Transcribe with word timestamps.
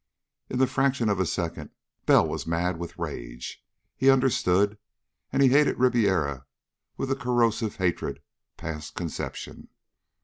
In 0.49 0.57
the 0.57 0.65
fraction 0.65 1.09
of 1.09 1.19
a 1.19 1.27
second, 1.27 1.69
Bell 2.07 2.27
was 2.27 2.47
mad 2.47 2.77
with 2.79 2.97
rage. 2.97 3.63
He 3.95 4.09
understood, 4.09 4.79
and 5.31 5.43
he 5.43 5.49
hated 5.49 5.77
Ribiera 5.77 6.47
with 6.97 7.11
a 7.11 7.15
corrosive 7.15 7.75
hatred 7.75 8.19
past 8.57 8.95
conception. 8.95 9.67